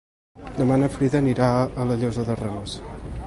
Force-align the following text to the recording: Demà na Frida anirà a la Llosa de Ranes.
Demà 0.59 0.77
na 0.83 0.89
Frida 0.95 1.19
anirà 1.23 1.51
a 1.83 1.87
la 1.91 1.99
Llosa 2.01 2.25
de 2.31 2.39
Ranes. 2.43 2.79